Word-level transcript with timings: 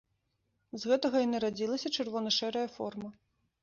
З 0.79 0.93
гэтага 0.93 1.23
і 1.25 1.29
нарадзілася 1.35 1.95
чырвона-шэрая 1.99 2.69
форма. 2.81 3.09